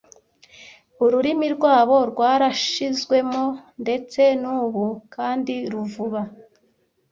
[1.05, 3.43] Ururimi rwabo rwarashizwemo,
[3.81, 4.85] ndetse n'ubu,
[5.15, 6.21] kandi ruvuba